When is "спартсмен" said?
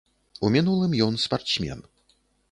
1.25-1.85